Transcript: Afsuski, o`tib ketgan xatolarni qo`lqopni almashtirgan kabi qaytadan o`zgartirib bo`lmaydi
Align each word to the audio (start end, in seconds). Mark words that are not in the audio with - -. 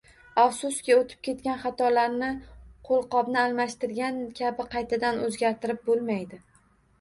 Afsuski, 0.43 0.93
o`tib 1.01 1.19
ketgan 1.27 1.59
xatolarni 1.65 2.29
qo`lqopni 2.89 3.39
almashtirgan 3.43 4.19
kabi 4.41 4.67
qaytadan 4.73 5.23
o`zgartirib 5.29 5.85
bo`lmaydi 5.93 6.43